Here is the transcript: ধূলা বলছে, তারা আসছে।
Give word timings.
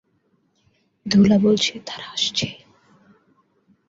ধূলা 1.05 1.37
বলছে, 1.37 1.73
তারা 1.85 2.05
আসছে। 2.11 2.47